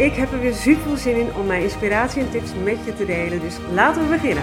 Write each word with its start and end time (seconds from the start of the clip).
Ik 0.00 0.14
heb 0.14 0.32
er 0.32 0.40
weer 0.40 0.54
super 0.54 0.82
veel 0.82 0.96
zin 0.96 1.16
in 1.16 1.28
om 1.34 1.46
mijn 1.46 1.62
inspiratie 1.62 2.22
en 2.22 2.30
tips 2.30 2.50
met 2.64 2.84
je 2.84 2.94
te 2.94 3.06
delen, 3.06 3.40
dus 3.40 3.58
laten 3.72 4.02
we 4.02 4.08
beginnen. 4.08 4.42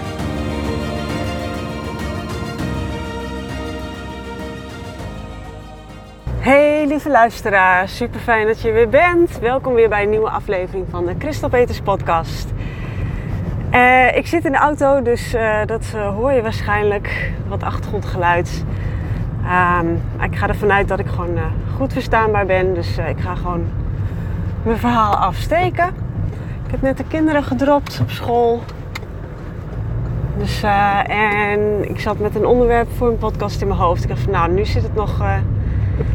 Hey 6.38 6.86
lieve 6.86 7.10
luisteraar, 7.10 7.88
super 7.88 8.20
fijn 8.20 8.46
dat 8.46 8.60
je 8.60 8.72
weer 8.72 8.88
bent. 8.88 9.38
Welkom 9.38 9.74
weer 9.74 9.88
bij 9.88 10.02
een 10.02 10.10
nieuwe 10.10 10.30
aflevering 10.30 10.86
van 10.90 11.06
de 11.06 11.14
Christel 11.18 11.48
Peters 11.48 11.80
podcast. 11.80 12.52
Uh, 13.72 14.16
ik 14.16 14.26
zit 14.26 14.44
in 14.44 14.52
de 14.52 14.58
auto, 14.58 15.02
dus 15.02 15.34
uh, 15.34 15.64
dat 15.66 15.92
uh, 15.94 16.14
hoor 16.14 16.32
je 16.32 16.42
waarschijnlijk 16.42 17.32
wat 17.48 17.62
achtergrondgeluid. 17.62 18.64
Um, 19.80 20.02
ik 20.22 20.36
ga 20.36 20.48
ervan 20.48 20.72
uit 20.72 20.88
dat 20.88 20.98
ik 20.98 21.06
gewoon 21.06 21.38
goed 21.76 21.92
verstaanbaar 21.92 22.46
ben, 22.46 22.74
dus 22.74 22.98
ik 22.98 23.20
ga 23.20 23.34
gewoon 23.34 23.86
mijn 24.68 24.80
verhaal 24.80 25.14
afsteken. 25.14 25.86
Ik 26.64 26.70
heb 26.70 26.82
net 26.82 26.96
de 26.96 27.04
kinderen 27.04 27.42
gedropt 27.42 28.00
op 28.00 28.10
school. 28.10 28.62
Dus, 30.36 30.62
uh, 30.64 31.10
en 31.10 31.90
ik 31.90 32.00
zat 32.00 32.18
met 32.18 32.34
een 32.34 32.46
onderwerp 32.46 32.88
voor 32.96 33.08
een 33.08 33.18
podcast 33.18 33.60
in 33.60 33.68
mijn 33.68 33.80
hoofd. 33.80 34.02
Ik 34.02 34.08
dacht 34.08 34.20
van 34.20 34.32
nou, 34.32 34.52
nu 34.52 34.64
zit 34.64 34.82
het 34.82 34.94
nog 34.94 35.20
uh, 35.20 35.34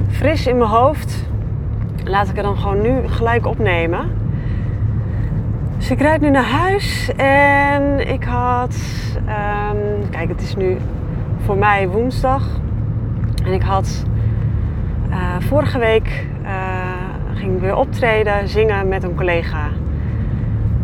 fris 0.10 0.48
in 0.48 0.58
mijn 0.58 0.70
hoofd. 0.70 1.26
Laat 2.04 2.30
ik 2.30 2.36
het 2.36 2.46
dan 2.46 2.58
gewoon 2.58 2.82
nu 2.82 3.08
gelijk 3.08 3.46
opnemen. 3.46 4.12
Dus 5.78 5.92
ik 5.92 6.02
rijd 6.02 6.22
nu 6.22 6.30
naar 6.30 6.50
huis 6.50 7.12
en 7.16 8.10
ik 8.10 8.24
had... 8.24 8.76
Um, 9.16 10.10
kijk, 10.10 10.30
het 10.30 10.42
is 10.42 10.56
nu 10.56 10.78
voor 11.46 11.58
mij 11.58 11.90
woensdag. 11.90 12.44
En 13.44 13.54
ik 13.54 13.64
had 13.64 14.04
uh, 15.10 15.18
vorige 15.40 15.80
week 15.80 16.26
ging 17.44 17.60
weer 17.60 17.76
optreden, 17.76 18.48
zingen 18.48 18.88
met 18.88 19.04
een 19.04 19.16
collega. 19.16 19.70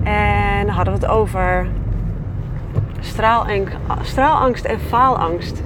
En 0.03 0.67
hadden 0.67 0.93
we 0.93 0.99
het 0.99 1.09
over 1.09 1.67
straalangst 4.01 4.65
en 4.65 4.79
faalangst. 4.79 5.63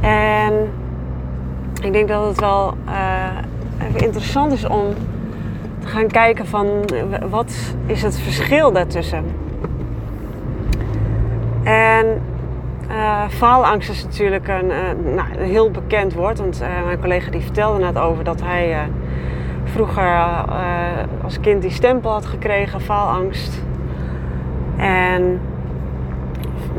En 0.00 0.52
ik 1.82 1.92
denk 1.92 2.08
dat 2.08 2.26
het 2.26 2.40
wel 2.40 2.74
uh, 2.88 3.86
even 3.88 4.00
interessant 4.00 4.52
is 4.52 4.66
om 4.66 4.86
te 5.78 5.86
gaan 5.86 6.06
kijken 6.06 6.46
van 6.46 6.66
wat 7.30 7.74
is 7.86 8.02
het 8.02 8.20
verschil 8.20 8.72
daartussen. 8.72 9.24
En 11.62 12.22
uh, 12.90 13.28
faalangst 13.28 13.90
is 13.90 14.04
natuurlijk 14.04 14.48
een, 14.48 14.66
nou, 15.14 15.28
een 15.38 15.48
heel 15.48 15.70
bekend 15.70 16.14
woord. 16.14 16.38
Want 16.38 16.62
mijn 16.84 17.00
collega 17.00 17.30
die 17.30 17.40
vertelde 17.40 17.78
net 17.78 17.98
over 17.98 18.24
dat 18.24 18.42
hij 18.42 18.88
vroeger 19.70 20.04
uh, 20.04 21.24
als 21.24 21.40
kind 21.40 21.62
die 21.62 21.70
stempel 21.70 22.10
had 22.10 22.26
gekregen, 22.26 22.80
faalangst. 22.80 23.62
En 24.76 25.40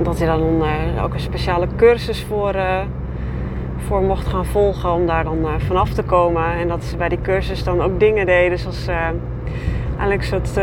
dat 0.01 0.17
hij 0.17 0.27
dan 0.27 0.61
uh, 0.61 1.03
ook 1.03 1.13
een 1.13 1.19
speciale 1.19 1.67
cursus 1.75 2.23
voor, 2.23 2.55
uh, 2.55 2.79
voor 3.77 4.01
mocht 4.01 4.27
gaan 4.27 4.45
volgen 4.45 4.93
om 4.93 5.05
daar 5.05 5.23
dan 5.23 5.45
vanaf 5.57 5.89
te 5.89 6.03
komen. 6.03 6.45
En 6.45 6.67
dat 6.67 6.83
ze 6.83 6.97
bij 6.97 7.09
die 7.09 7.21
cursus 7.21 7.63
dan 7.63 7.81
ook 7.81 7.99
dingen 7.99 8.25
deden 8.25 8.59
zoals 8.59 8.87
eigenlijk 8.87 10.23
soort 10.23 10.59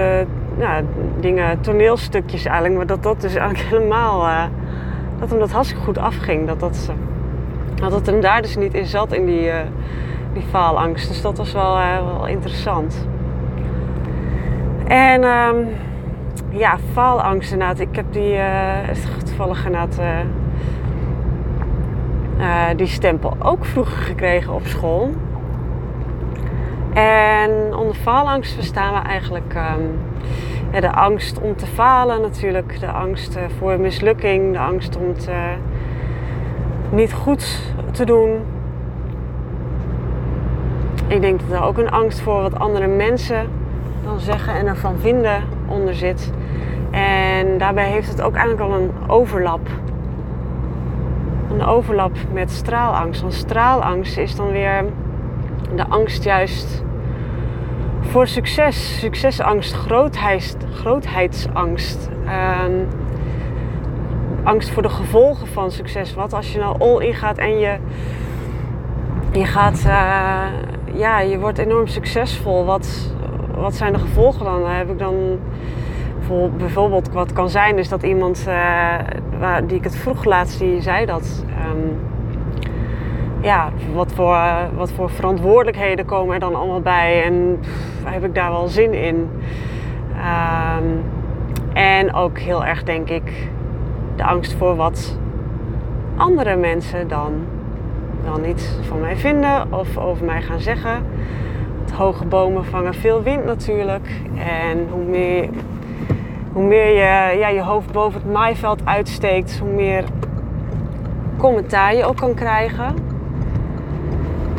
dingen, 1.20 1.60
toneelstukjes 1.60 2.44
eigenlijk. 2.44 2.76
Maar 2.76 2.86
dat 2.86 3.02
dat 3.02 3.20
dus 3.20 3.34
eigenlijk 3.34 3.68
helemaal, 3.74 4.48
dat 5.18 5.30
hem 5.30 5.38
dat 5.38 5.50
hartstikke 5.50 5.84
goed 5.84 5.98
afging. 5.98 6.46
Dat, 6.46 6.60
dat, 6.60 6.90
dat 7.74 7.92
het 7.92 8.06
hem 8.06 8.20
daar 8.20 8.42
dus 8.42 8.56
niet 8.56 8.74
in 8.74 8.86
zat 8.86 9.12
in 9.12 9.26
die 9.26 9.50
faalangst. 10.42 11.08
Dus 11.08 11.22
dat 11.22 11.36
was 11.36 11.52
wel, 11.52 11.78
uh, 11.78 12.04
wel 12.04 12.26
interessant. 12.26 13.06
En 14.86 15.24
um, 15.24 15.68
ja, 16.48 16.78
faalangst 16.92 17.52
inderdaad. 17.52 17.80
Ik 17.80 17.96
heb 17.96 18.12
die 18.12 18.32
uh, 18.32 18.78
toevallig 19.24 19.66
inderdaad, 19.66 20.00
uh, 22.38 22.68
die 22.76 22.86
stempel 22.86 23.36
ook 23.38 23.64
vroeger 23.64 23.96
gekregen 23.96 24.54
op 24.54 24.66
school. 24.66 25.10
En 26.94 27.50
onder 27.74 27.94
faalangst 27.94 28.54
verstaan 28.54 29.02
we 29.02 29.08
eigenlijk 29.08 29.54
ja, 30.72 30.80
de 30.80 30.92
angst 30.92 31.40
om 31.40 31.56
te 31.56 31.66
falen 31.66 32.20
natuurlijk. 32.20 32.80
De 32.80 32.90
angst 32.90 33.38
voor 33.58 33.80
mislukking. 33.80 34.52
De 34.52 34.58
angst 34.58 34.96
om 34.96 35.08
het 35.08 35.28
niet 36.90 37.12
goed 37.12 37.72
te 37.92 38.04
doen 38.04 38.40
ik 41.08 41.20
denk 41.20 41.40
dat 41.40 41.58
er 41.58 41.64
ook 41.64 41.78
een 41.78 41.90
angst 41.90 42.20
voor 42.20 42.42
wat 42.42 42.58
andere 42.58 42.86
mensen 42.86 43.48
dan 44.04 44.20
zeggen 44.20 44.54
en 44.54 44.66
ervan 44.66 44.98
vinden 44.98 45.42
onder 45.66 45.94
zit. 45.94 46.32
En 46.90 47.58
daarbij 47.58 47.88
heeft 47.90 48.08
het 48.08 48.22
ook 48.22 48.34
eigenlijk 48.34 48.70
al 48.70 48.80
een 48.80 48.90
overlap. 49.06 49.68
Een 51.50 51.64
overlap 51.64 52.16
met 52.32 52.50
straalangst. 52.50 53.20
Want 53.20 53.34
straalangst 53.34 54.18
is 54.18 54.36
dan 54.36 54.50
weer 54.50 54.84
de 55.74 55.86
angst 55.88 56.24
juist 56.24 56.82
voor 58.00 58.26
succes. 58.26 58.98
Succesangst, 58.98 59.74
grootheid, 59.74 60.56
grootheidsangst. 60.72 62.08
Ehm, 62.26 62.72
angst 64.42 64.70
voor 64.70 64.82
de 64.82 64.88
gevolgen 64.88 65.46
van 65.46 65.70
succes. 65.70 66.14
Wat 66.14 66.32
als 66.32 66.52
je 66.52 66.58
nou 66.58 66.78
all 66.78 67.06
in 67.06 67.14
gaat 67.14 67.38
en 67.38 67.58
je, 67.58 67.76
je 69.32 69.44
gaat 69.44 69.84
uh, 69.86 70.46
ja, 70.94 71.20
je 71.20 71.38
wordt 71.38 71.58
enorm 71.58 71.86
succesvol. 71.86 72.64
Wat, 72.64 73.12
wat 73.54 73.74
zijn 73.74 73.92
de 73.92 73.98
gevolgen 73.98 74.44
dan? 74.44 74.66
Heb 74.66 74.90
ik 74.90 74.98
dan 74.98 75.38
bijvoorbeeld 76.56 77.12
wat 77.12 77.32
kan 77.32 77.50
zijn 77.50 77.78
is 77.78 77.88
dat 77.88 78.02
iemand 78.02 78.44
uh, 78.48 78.54
waar, 79.38 79.66
die 79.66 79.76
ik 79.76 79.84
het 79.84 79.96
vroeg 79.96 80.24
laatst 80.24 80.58
die 80.58 80.80
zei 80.80 81.06
dat 81.06 81.44
um, 81.72 81.98
ja 83.40 83.70
wat 83.94 84.12
voor, 84.12 84.38
wat 84.76 84.90
voor 84.90 85.10
verantwoordelijkheden 85.10 86.04
komen 86.04 86.34
er 86.34 86.40
dan 86.40 86.54
allemaal 86.54 86.80
bij 86.80 87.22
en 87.22 87.60
heb 88.04 88.24
ik 88.24 88.34
daar 88.34 88.50
wel 88.50 88.68
zin 88.68 88.92
in 88.94 89.30
um, 90.76 91.04
en 91.72 92.14
ook 92.14 92.38
heel 92.38 92.64
erg 92.64 92.82
denk 92.82 93.08
ik 93.08 93.48
de 94.16 94.24
angst 94.24 94.54
voor 94.54 94.76
wat 94.76 95.18
andere 96.16 96.56
mensen 96.56 97.08
dan 97.08 97.32
wel 98.24 98.38
niet 98.38 98.78
van 98.80 99.00
mij 99.00 99.16
vinden 99.16 99.72
of 99.72 99.98
over 99.98 100.24
mij 100.24 100.42
gaan 100.42 100.60
zeggen. 100.60 101.06
Want 101.76 101.92
hoge 101.92 102.26
bomen 102.26 102.64
vangen 102.64 102.94
veel 102.94 103.22
wind 103.22 103.44
natuurlijk. 103.44 104.08
En 104.68 104.88
hoe 104.90 105.04
meer, 105.04 105.48
hoe 106.52 106.62
meer 106.62 106.88
je 106.88 107.38
ja, 107.38 107.48
je 107.48 107.62
hoofd 107.62 107.92
boven 107.92 108.20
het 108.20 108.32
maaiveld 108.32 108.80
uitsteekt, 108.84 109.58
hoe 109.58 109.72
meer 109.72 110.04
commentaar 111.36 111.94
je 111.94 112.04
ook 112.04 112.16
kan 112.16 112.34
krijgen. 112.34 112.94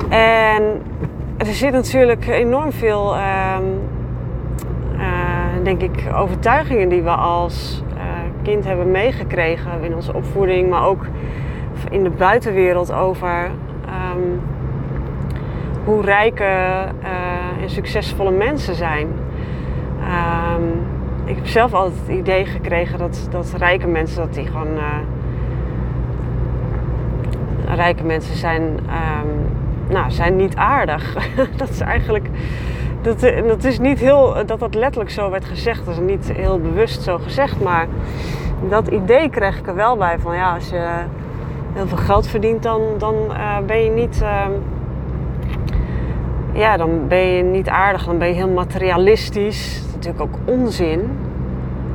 En 0.09 0.81
er 1.37 1.45
zit 1.45 1.71
natuurlijk 1.71 2.27
enorm 2.27 2.71
veel, 2.71 3.15
uh, 3.15 3.57
uh, 4.93 5.63
denk 5.63 5.81
ik, 5.81 6.03
overtuigingen 6.15 6.89
die 6.89 7.01
we 7.01 7.09
als 7.09 7.83
uh, 7.93 8.01
kind 8.43 8.65
hebben 8.65 8.91
meegekregen 8.91 9.83
in 9.83 9.95
onze 9.95 10.13
opvoeding, 10.13 10.69
maar 10.69 10.85
ook 10.85 11.05
in 11.89 12.03
de 12.03 12.09
buitenwereld 12.09 12.91
over 12.91 13.51
um, 14.15 14.41
hoe 15.83 16.01
rijke 16.01 16.43
uh, 16.43 17.61
en 17.61 17.69
succesvolle 17.69 18.31
mensen 18.31 18.75
zijn. 18.75 19.07
Um, 20.57 20.87
ik 21.25 21.35
heb 21.35 21.47
zelf 21.47 21.73
altijd 21.73 21.99
het 22.07 22.17
idee 22.17 22.45
gekregen 22.45 22.99
dat, 22.99 23.27
dat 23.31 23.53
rijke 23.57 23.87
mensen 23.87 24.17
dat 24.17 24.33
die 24.33 24.45
gewoon 24.45 24.77
uh, 24.77 24.83
rijke 27.75 28.03
mensen 28.03 28.35
zijn, 28.35 28.61
um, 28.61 29.45
nou, 29.89 30.11
zijn 30.11 30.35
niet 30.35 30.55
aardig. 30.55 31.31
dat 31.57 31.69
is 31.69 31.79
eigenlijk 31.79 32.29
dat, 33.01 33.19
dat 33.47 33.63
is 33.63 33.79
niet 33.79 33.99
heel 33.99 34.45
dat 34.45 34.59
dat 34.59 34.75
letterlijk 34.75 35.11
zo 35.11 35.29
werd 35.29 35.45
gezegd. 35.45 35.85
Dat 35.85 35.93
is 35.93 35.99
niet 35.99 36.31
heel 36.31 36.59
bewust 36.59 37.01
zo 37.01 37.17
gezegd, 37.17 37.63
maar 37.63 37.87
dat 38.69 38.87
idee 38.87 39.29
kreeg 39.29 39.57
ik 39.57 39.67
er 39.67 39.75
wel 39.75 39.97
bij 39.97 40.19
van 40.19 40.35
ja, 40.35 40.53
als 40.53 40.69
je 40.69 40.87
heel 41.73 41.87
veel 41.87 41.97
geld 41.97 42.27
verdient, 42.27 42.63
dan, 42.63 42.81
dan 42.97 43.15
uh, 43.29 43.57
ben 43.65 43.83
je 43.83 43.89
niet. 43.89 44.21
Uh, 44.21 44.45
ja, 46.53 46.77
dan 46.77 47.07
ben 47.07 47.27
je 47.27 47.43
niet 47.43 47.69
aardig, 47.69 48.05
dan 48.05 48.17
ben 48.17 48.27
je 48.27 48.33
heel 48.33 48.49
materialistisch. 48.49 49.75
Dat 49.75 49.87
is 49.89 49.93
natuurlijk 49.93 50.21
ook 50.21 50.39
onzin. 50.45 51.17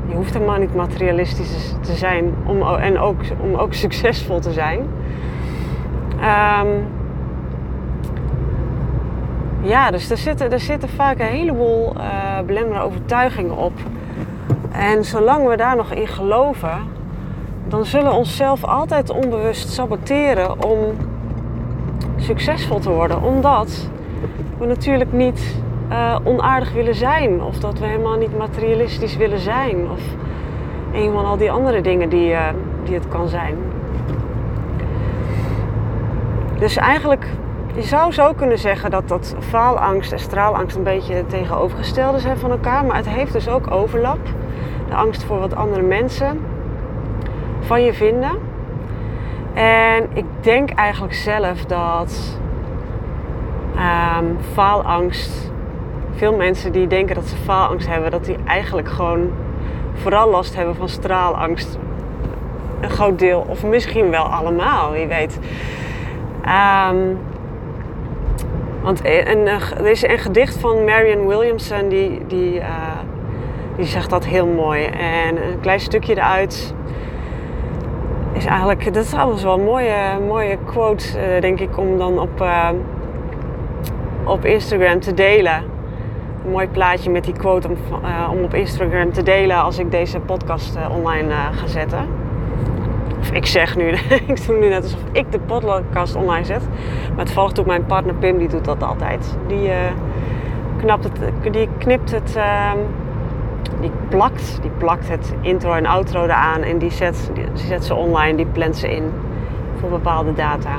Je 0.08 0.14
hoeft 0.14 0.32
helemaal 0.32 0.58
niet 0.58 0.74
materialistisch 0.74 1.74
te 1.80 1.92
zijn 1.92 2.34
om, 2.46 2.62
en 2.62 2.98
ook, 2.98 3.20
om 3.40 3.54
ook 3.54 3.74
succesvol 3.74 4.40
te 4.40 4.52
zijn. 4.52 4.78
Um, 6.18 6.86
ja, 9.60 9.90
dus 9.90 10.10
er 10.10 10.16
zitten, 10.16 10.52
er 10.52 10.60
zitten 10.60 10.88
vaak 10.88 11.18
een 11.18 11.26
heleboel 11.26 11.92
uh, 11.96 12.02
belemmerende 12.46 12.86
overtuigingen 12.86 13.56
op. 13.56 13.72
En 14.72 15.04
zolang 15.04 15.48
we 15.48 15.56
daar 15.56 15.76
nog 15.76 15.92
in 15.92 16.06
geloven, 16.06 16.78
dan 17.68 17.84
zullen 17.84 18.10
we 18.10 18.16
onszelf 18.16 18.64
altijd 18.64 19.10
onbewust 19.10 19.68
saboteren 19.68 20.64
om 20.64 20.78
succesvol 22.16 22.78
te 22.78 22.90
worden. 22.90 23.22
Omdat 23.22 23.88
we 24.58 24.66
natuurlijk 24.66 25.12
niet 25.12 25.62
uh, 25.90 26.16
onaardig 26.24 26.72
willen 26.72 26.94
zijn. 26.94 27.42
Of 27.42 27.58
dat 27.58 27.78
we 27.78 27.86
helemaal 27.86 28.18
niet 28.18 28.38
materialistisch 28.38 29.16
willen 29.16 29.38
zijn. 29.38 29.90
Of 29.90 30.00
een 30.92 31.12
van 31.12 31.24
al 31.24 31.36
die 31.36 31.52
andere 31.52 31.80
dingen 31.80 32.08
die, 32.08 32.30
uh, 32.30 32.48
die 32.84 32.94
het 32.94 33.08
kan 33.08 33.28
zijn. 33.28 33.56
Dus 36.58 36.76
eigenlijk, 36.76 37.26
je 37.74 37.82
zou 37.82 38.12
zo 38.12 38.32
kunnen 38.32 38.58
zeggen 38.58 38.90
dat 38.90 39.08
dat 39.08 39.34
faalangst 39.38 40.12
en 40.12 40.18
straalangst 40.18 40.76
een 40.76 40.82
beetje 40.82 41.26
tegenovergestelde 41.26 42.18
zijn 42.18 42.38
van 42.38 42.50
elkaar. 42.50 42.84
Maar 42.84 42.96
het 42.96 43.08
heeft 43.08 43.32
dus 43.32 43.48
ook 43.48 43.70
overlap. 43.70 44.18
De 44.88 44.94
angst 44.94 45.24
voor 45.24 45.38
wat 45.38 45.54
andere 45.54 45.82
mensen 45.82 46.40
van 47.66 47.82
je 47.82 47.94
vinden. 47.94 48.38
En 49.54 50.08
ik 50.12 50.24
denk 50.40 50.70
eigenlijk 50.70 51.14
zelf 51.14 51.64
dat 51.64 52.38
um, 53.76 54.36
faalangst. 54.52 55.52
Veel 56.14 56.36
mensen 56.36 56.72
die 56.72 56.86
denken 56.86 57.14
dat 57.14 57.24
ze 57.24 57.36
faalangst 57.36 57.88
hebben, 57.88 58.10
dat 58.10 58.24
die 58.24 58.36
eigenlijk 58.44 58.88
gewoon 58.88 59.30
vooral 59.94 60.30
last 60.30 60.56
hebben 60.56 60.74
van 60.74 60.88
straalangst. 60.88 61.78
Een 62.80 62.90
groot 62.90 63.18
deel, 63.18 63.44
of 63.48 63.64
misschien 63.64 64.10
wel 64.10 64.24
allemaal, 64.24 64.92
wie 64.92 65.06
weet. 65.06 65.38
Um, 66.90 67.18
want 68.82 69.00
een, 69.04 69.46
er 69.46 69.86
is 69.86 70.02
een 70.02 70.18
gedicht 70.18 70.58
van 70.58 70.84
Marion 70.84 71.26
Williamson 71.26 71.88
die, 71.88 72.26
die, 72.26 72.54
uh, 72.54 72.66
die 73.76 73.86
zegt 73.86 74.10
dat 74.10 74.26
heel 74.26 74.46
mooi. 74.46 74.84
En 74.84 75.36
een 75.36 75.60
klein 75.60 75.80
stukje 75.80 76.16
eruit 76.16 76.74
is 78.34 78.44
eigenlijk, 78.44 78.94
dat 78.94 79.04
is 79.04 79.14
alles 79.14 79.42
wel 79.42 79.58
een 79.58 79.64
mooie, 79.64 80.18
mooie 80.26 80.58
quote, 80.64 81.04
uh, 81.06 81.40
denk 81.40 81.60
ik, 81.60 81.78
om 81.78 81.98
dan 81.98 82.18
op, 82.18 82.40
uh, 82.40 82.68
op 84.24 84.44
Instagram 84.44 85.00
te 85.00 85.14
delen. 85.14 85.62
Een 86.44 86.50
mooi 86.50 86.68
plaatje 86.68 87.10
met 87.10 87.24
die 87.24 87.34
quote 87.34 87.68
om, 87.68 87.76
om 88.30 88.44
op 88.44 88.54
Instagram 88.54 89.12
te 89.12 89.22
delen 89.22 89.56
als 89.56 89.78
ik 89.78 89.90
deze 89.90 90.20
podcast 90.20 90.78
online 90.90 91.30
ga 91.52 91.66
zetten. 91.66 92.08
Of 93.20 93.30
ik 93.30 93.46
zeg 93.46 93.76
nu, 93.76 93.88
ik 94.32 94.46
doe 94.46 94.58
nu 94.58 94.68
net 94.68 94.82
alsof 94.82 95.00
ik 95.12 95.32
de 95.32 95.40
podcast 95.40 96.14
online 96.14 96.44
zet. 96.44 96.62
Maar 97.16 97.24
toevallig 97.24 97.52
doet 97.52 97.66
mijn 97.66 97.86
partner 97.86 98.14
Pim, 98.14 98.38
die 98.38 98.48
doet 98.48 98.64
dat 98.64 98.82
altijd. 98.82 99.36
Die, 99.46 99.70
knapt 100.76 101.04
het, 101.04 101.52
die 101.52 101.68
knipt 101.78 102.10
het, 102.10 102.34
uh, 102.36 102.72
die 103.80 103.90
plakt, 104.08 104.58
die 104.62 104.70
plakt 104.70 105.08
het 105.08 105.34
intro 105.40 105.72
en 105.72 105.86
outro 105.86 106.24
eraan. 106.24 106.62
En 106.62 106.78
die 106.78 106.90
zet, 106.90 107.30
die 107.34 107.46
zet 107.54 107.84
ze 107.84 107.94
online, 107.94 108.36
die 108.36 108.46
plant 108.46 108.76
ze 108.76 108.94
in 108.94 109.12
voor 109.80 109.88
bepaalde 109.88 110.32
data. 110.32 110.78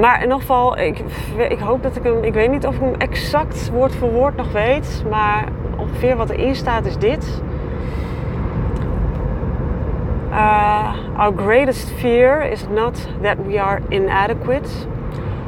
Maar 0.00 0.16
in 0.16 0.22
ieder 0.22 0.38
geval, 0.38 0.78
ik, 0.78 1.04
ik 1.48 1.58
hoop 1.58 1.82
dat 1.82 1.96
ik 1.96 2.02
hem, 2.02 2.22
ik 2.22 2.34
weet 2.34 2.50
niet 2.50 2.66
of 2.66 2.74
ik 2.74 2.80
hem 2.80 2.94
exact 2.94 3.70
woord 3.70 3.94
voor 3.94 4.10
woord 4.10 4.36
nog 4.36 4.52
weet. 4.52 5.04
Maar 5.10 5.44
ongeveer 5.76 6.16
wat 6.16 6.30
erin 6.30 6.54
staat 6.54 6.86
is 6.86 6.96
dit. 6.96 7.42
Uh, 10.30 10.94
our 11.16 11.32
greatest 11.36 11.90
fear 11.90 12.50
is 12.50 12.66
not 12.68 13.08
that 13.22 13.36
we 13.46 13.60
are 13.60 13.80
inadequate. 13.88 14.68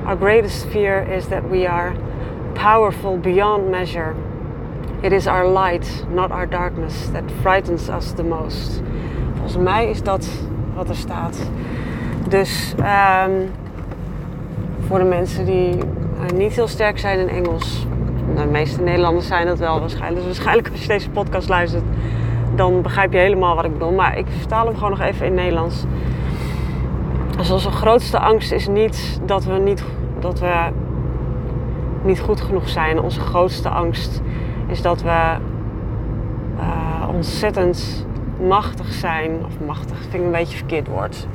Our 0.06 0.16
greatest 0.16 0.66
fear 0.66 1.08
is 1.08 1.26
that 1.26 1.42
we 1.50 1.68
are 1.68 1.92
powerful 2.52 3.18
beyond 3.18 3.70
measure. 3.70 4.14
It 5.06 5.12
is 5.12 5.26
our 5.26 5.46
light, 5.48 6.04
not 6.10 6.30
our 6.30 6.48
darkness, 6.48 7.10
that 7.12 7.22
frightens 7.40 7.88
us 7.88 8.12
the 8.12 8.24
most. 8.24 8.82
Volgens 9.34 9.56
mij 9.56 9.88
is 9.88 10.02
dat 10.02 10.28
wat 10.74 10.88
er 10.88 10.96
staat. 10.96 11.50
Dus 12.28 12.74
um, 12.78 13.50
voor 14.86 14.98
de 14.98 15.04
mensen 15.04 15.44
die 15.44 15.76
uh, 15.76 16.30
niet 16.34 16.52
heel 16.52 16.68
sterk 16.68 16.98
zijn 16.98 17.18
in 17.18 17.28
Engels, 17.28 17.86
de 18.36 18.44
meeste 18.44 18.82
Nederlanders 18.82 19.26
zijn 19.26 19.46
dat 19.46 19.58
wel 19.58 19.80
waarschijnlijk. 19.80 20.16
Dus 20.16 20.24
waarschijnlijk 20.24 20.70
als 20.70 20.82
je 20.82 20.88
deze 20.88 21.10
podcast 21.10 21.48
luistert, 21.48 21.84
dan 22.54 22.82
begrijp 22.82 23.12
je 23.12 23.18
helemaal 23.18 23.54
wat 23.54 23.64
ik 23.64 23.72
bedoel. 23.72 23.92
Maar 23.92 24.18
ik 24.18 24.26
vertaal 24.38 24.66
hem 24.66 24.74
gewoon 24.74 24.90
nog 24.90 25.00
even 25.00 25.26
in 25.26 25.34
Nederlands. 25.34 25.84
Dus 27.36 27.50
onze 27.50 27.70
grootste 27.70 28.18
angst 28.18 28.52
is 28.52 28.68
niet 28.68 29.20
dat 29.24 29.44
we 29.44 29.52
niet, 29.52 29.84
dat 30.18 30.38
we 30.38 30.68
niet 32.02 32.20
goed 32.20 32.40
genoeg 32.40 32.68
zijn. 32.68 33.00
Onze 33.00 33.20
grootste 33.20 33.68
angst 33.68 34.22
is 34.66 34.82
dat 34.82 35.02
we 35.02 35.36
uh, 36.58 37.08
ontzettend 37.08 38.06
machtig 38.40 38.92
zijn. 38.92 39.30
Of 39.46 39.66
machtig, 39.66 39.98
vind 40.00 40.14
ik 40.14 40.20
een 40.20 40.30
beetje 40.30 40.56
verkeerd 40.56 40.88
woord. 40.88 41.26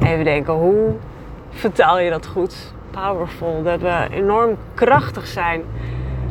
Even 0.00 0.24
denken, 0.24 0.54
hoe 0.54 0.92
vertaal 1.50 1.98
je 1.98 2.10
dat 2.10 2.26
goed? 2.26 2.72
Powerful. 2.90 3.62
Dat 3.62 3.80
we 3.80 4.06
enorm 4.10 4.56
krachtig 4.74 5.26
zijn. 5.26 5.62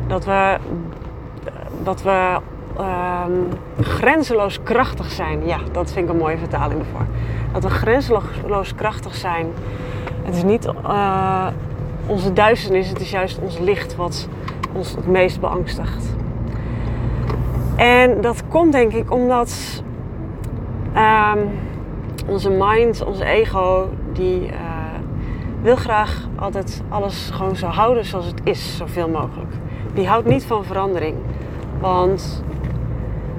Dat 0.06 0.24
we, 0.24 0.56
dat 1.82 2.02
we 2.02 2.38
um, 2.78 3.48
grenzeloos 3.80 4.62
krachtig 4.62 5.10
zijn. 5.10 5.46
Ja, 5.46 5.58
dat 5.72 5.92
vind 5.92 6.06
ik 6.06 6.12
een 6.12 6.20
mooie 6.20 6.38
vertaling 6.38 6.80
ervoor. 6.80 7.06
Dat 7.52 7.62
we 7.62 7.70
grenzeloos 7.70 8.74
krachtig 8.74 9.14
zijn. 9.14 9.46
Het 10.24 10.36
is 10.36 10.42
niet 10.42 10.66
uh, 10.84 11.46
onze 12.06 12.32
duisternis, 12.32 12.88
het 12.88 13.00
is 13.00 13.10
juist 13.10 13.38
ons 13.38 13.58
licht 13.58 13.96
wat 13.96 14.28
ons 14.74 14.94
het 14.94 15.06
meest 15.06 15.40
beangstigt. 15.40 16.14
En 17.76 18.20
dat 18.20 18.42
komt 18.48 18.72
denk 18.72 18.92
ik 18.92 19.12
omdat 19.12 19.82
um, 20.96 21.48
onze 22.26 22.50
mind, 22.50 23.04
onze 23.04 23.24
ego, 23.24 23.88
die 24.12 24.46
uh, 24.46 24.52
wil 25.62 25.76
graag 25.76 26.28
altijd 26.36 26.82
alles 26.88 27.30
gewoon 27.32 27.56
zo 27.56 27.66
houden 27.66 28.04
zoals 28.04 28.26
het 28.26 28.40
is, 28.44 28.76
zoveel 28.76 29.08
mogelijk. 29.08 29.52
Die 29.94 30.06
houdt 30.06 30.26
niet 30.26 30.44
van 30.44 30.64
verandering. 30.64 31.16
Want 31.80 32.44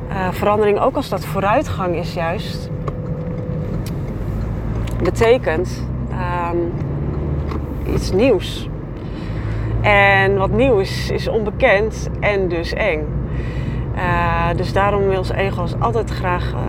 uh, 0.10 0.32
verandering, 0.32 0.80
ook 0.80 0.96
als 0.96 1.10
dat 1.10 1.26
vooruitgang 1.26 1.96
is 1.96 2.14
juist, 2.14 2.70
betekent 5.04 5.84
um, 6.52 6.74
iets 7.94 8.12
nieuws. 8.12 8.70
En 9.86 10.38
wat 10.38 10.52
nieuw 10.52 10.80
is, 10.80 11.10
is 11.10 11.28
onbekend 11.28 12.10
en 12.20 12.48
dus 12.48 12.74
eng. 12.74 13.00
Uh, 13.96 14.48
dus 14.56 14.74
daarom 14.74 15.08
wil 15.08 15.18
ons 15.18 15.32
ego's 15.32 15.74
altijd 15.80 16.10
graag, 16.10 16.54
uh, 16.54 16.60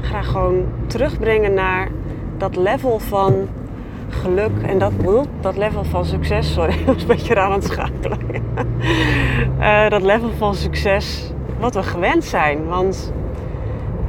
graag 0.00 0.26
gewoon 0.26 0.64
terugbrengen 0.86 1.54
naar 1.54 1.88
dat 2.36 2.56
level 2.56 2.98
van 2.98 3.48
geluk 4.08 4.62
en 4.66 4.78
dat, 4.78 4.92
dat 5.40 5.56
level 5.56 5.84
van 5.84 6.04
succes. 6.04 6.52
Sorry, 6.54 6.72
ik 6.72 6.86
was 6.86 7.02
een 7.02 7.06
beetje 7.06 7.34
raar 7.34 7.44
aan 7.44 7.52
het 7.52 7.64
schakelen. 7.64 8.18
uh, 9.58 9.88
dat 9.94 10.02
level 10.02 10.30
van 10.36 10.54
succes 10.54 11.32
wat 11.58 11.74
we 11.74 11.82
gewend 11.82 12.24
zijn. 12.24 12.66
Want 12.66 13.12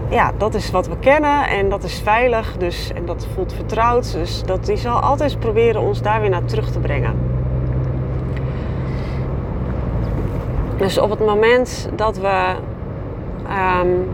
ja, 0.10 0.32
dat 0.38 0.54
is 0.54 0.72
wat 0.72 0.88
we 0.88 0.98
kennen 1.00 1.50
en 1.50 1.70
dat 1.70 1.84
is 1.84 2.00
veilig 2.00 2.58
dus, 2.58 2.92
en 2.94 3.06
dat 3.06 3.28
voelt 3.34 3.54
vertrouwd. 3.54 4.12
Dus 4.12 4.44
dat, 4.44 4.66
die 4.66 4.78
zal 4.78 5.00
altijd 5.00 5.40
proberen 5.40 5.82
ons 5.82 6.02
daar 6.02 6.22
weer 6.22 6.30
naar 6.30 6.46
terug 6.46 6.72
te 6.72 6.80
brengen. 6.80 7.29
Dus 10.80 10.98
op 10.98 11.10
het 11.10 11.20
moment 11.20 11.90
dat 11.96 12.18
we, 12.18 12.56
um, 13.82 14.10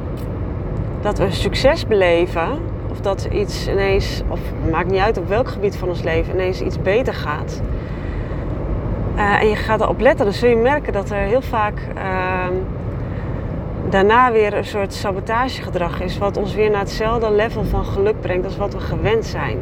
dat 1.01 1.17
we 1.17 1.31
succes 1.31 1.87
beleven, 1.87 2.47
of 2.91 3.01
dat 3.01 3.27
iets 3.31 3.67
ineens, 3.67 4.21
of 4.27 4.39
maakt 4.71 4.91
niet 4.91 4.99
uit 4.99 5.17
op 5.17 5.27
welk 5.27 5.47
gebied 5.47 5.77
van 5.77 5.87
ons 5.87 6.03
leven, 6.03 6.33
ineens 6.33 6.61
iets 6.61 6.81
beter 6.81 7.13
gaat. 7.13 7.61
Uh, 9.15 9.41
en 9.41 9.47
je 9.47 9.55
gaat 9.55 9.81
erop 9.81 9.99
letten, 9.99 10.25
dan 10.25 10.33
zul 10.33 10.49
je 10.49 10.55
merken 10.55 10.93
dat 10.93 11.09
er 11.09 11.17
heel 11.17 11.41
vaak 11.41 11.79
uh, 11.97 12.45
daarna 13.89 14.31
weer 14.31 14.53
een 14.53 14.65
soort 14.65 14.93
sabotagegedrag 14.93 16.01
is, 16.01 16.17
wat 16.17 16.37
ons 16.37 16.55
weer 16.55 16.69
naar 16.69 16.79
hetzelfde 16.79 17.31
level 17.31 17.63
van 17.63 17.85
geluk 17.85 18.21
brengt 18.21 18.45
als 18.45 18.57
wat 18.57 18.73
we 18.73 18.79
gewend 18.79 19.25
zijn. 19.25 19.57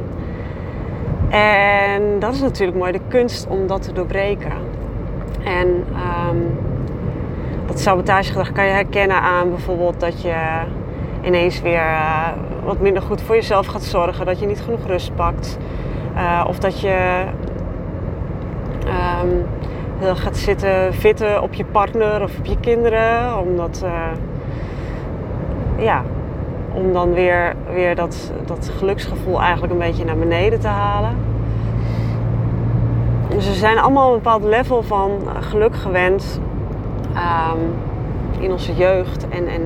En 1.30 2.20
dat 2.20 2.34
is 2.34 2.42
natuurlijk 2.42 2.78
mooi, 2.78 2.92
de 2.92 3.02
kunst 3.08 3.48
om 3.48 3.68
dat 3.68 3.82
te 3.82 3.94
doorbreken. 3.94 4.54
En 5.44 5.68
um, 6.30 6.58
dat 7.74 7.82
sabotagegedrag 7.82 8.52
kan 8.52 8.66
je 8.66 8.72
herkennen 8.72 9.22
aan 9.22 9.50
bijvoorbeeld 9.50 10.00
dat 10.00 10.22
je 10.22 10.36
ineens 11.22 11.62
weer 11.62 11.86
uh, 11.86 12.28
wat 12.64 12.80
minder 12.80 13.02
goed 13.02 13.22
voor 13.22 13.36
jezelf 13.36 13.66
gaat 13.66 13.84
zorgen, 13.84 14.26
dat 14.26 14.40
je 14.40 14.46
niet 14.46 14.62
genoeg 14.62 14.86
rust 14.88 15.16
pakt. 15.16 15.58
Uh, 16.16 16.46
of 16.48 16.60
dat 16.60 16.80
je 16.80 17.24
Um, 19.24 19.46
gaat 20.16 20.38
zitten 20.38 20.94
vitten 20.94 21.42
op 21.42 21.54
je 21.54 21.66
partner 21.66 22.22
of 22.22 22.38
op 22.38 22.46
je 22.46 22.60
kinderen. 22.60 23.40
Omdat, 23.40 23.82
uh, 23.86 23.92
ja, 25.86 26.02
om 26.74 26.94
dan 26.94 27.14
weer, 27.14 27.56
weer 27.74 27.96
dat, 27.96 28.32
dat 28.46 28.72
geluksgevoel 28.78 29.42
eigenlijk 29.42 29.74
een 29.74 29.80
beetje 29.80 30.06
naar 30.06 30.18
beneden 30.18 30.60
te 30.60 30.68
halen. 30.68 31.18
Dus 33.30 33.48
we 33.48 33.54
zijn 33.54 33.80
allemaal 33.80 34.08
een 34.08 34.18
bepaald 34.18 34.44
level 34.44 34.84
van 34.84 35.12
geluk 35.40 35.76
gewend 35.76 36.40
um, 37.16 37.74
in 38.40 38.52
onze 38.52 38.76
jeugd. 38.76 39.28
En, 39.30 39.48
en 39.48 39.62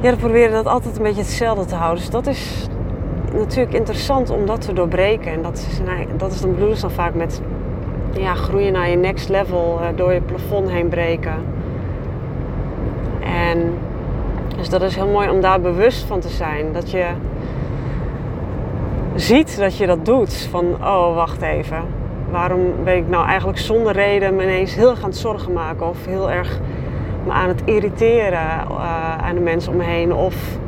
ja, 0.00 0.10
we 0.10 0.16
proberen 0.16 0.52
dat 0.52 0.66
altijd 0.66 0.96
een 0.96 1.02
beetje 1.02 1.22
hetzelfde 1.22 1.64
te 1.64 1.74
houden. 1.74 2.00
Dus 2.00 2.10
dat 2.10 2.26
is 2.26 2.68
natuurlijk 3.32 3.74
interessant 3.74 4.30
om 4.30 4.46
dat 4.46 4.60
te 4.60 4.72
doorbreken. 4.72 5.32
En 5.32 5.42
dat 5.42 5.56
is, 5.56 5.80
dat 6.16 6.32
is 6.32 6.40
dan 6.40 6.52
bedoelen 6.52 6.76
ze 6.76 6.82
dan 6.82 6.90
vaak 6.90 7.14
met 7.14 7.40
ja, 8.12 8.34
groeien 8.34 8.72
naar 8.72 8.88
je 8.88 8.96
next 8.96 9.28
level, 9.28 9.78
uh, 9.80 9.86
door 9.96 10.12
je 10.12 10.20
plafond 10.20 10.70
heen 10.70 10.88
breken. 10.88 11.34
En 13.20 13.78
dus 14.56 14.68
dat 14.68 14.82
is 14.82 14.94
heel 14.94 15.08
mooi 15.08 15.30
om 15.30 15.40
daar 15.40 15.60
bewust 15.60 16.04
van 16.04 16.20
te 16.20 16.28
zijn. 16.28 16.72
Dat 16.72 16.90
je 16.90 17.06
ziet 19.14 19.58
dat 19.58 19.76
je 19.76 19.86
dat 19.86 20.04
doet. 20.04 20.34
Van, 20.50 20.64
oh, 20.64 21.14
wacht 21.14 21.42
even. 21.42 21.95
Waarom 22.30 22.60
ben 22.84 22.96
ik 22.96 23.08
nou 23.08 23.26
eigenlijk 23.26 23.58
zonder 23.58 23.92
reden 23.92 24.36
me 24.36 24.42
ineens 24.42 24.74
heel 24.74 24.96
gaan 24.96 25.12
zorgen 25.12 25.52
maken? 25.52 25.88
Of 25.88 26.06
heel 26.06 26.30
erg 26.30 26.60
me 27.26 27.32
aan 27.32 27.48
het 27.48 27.62
irriteren 27.64 28.66
uh, 28.70 29.16
aan 29.18 29.34
de 29.34 29.40
mensen 29.40 29.72
om 29.72 29.78
me 29.78 29.84
heen? 29.84 30.14
Of 30.14 30.58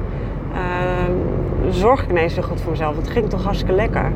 uh, 0.53 1.71
zorg 1.71 2.03
ik 2.03 2.11
ineens 2.11 2.35
zo 2.35 2.43
goed 2.43 2.61
voor 2.61 2.71
mezelf? 2.71 2.97
Het 2.97 3.11
ging 3.11 3.29
toch 3.29 3.45
hartstikke 3.45 3.75
lekker? 3.75 4.12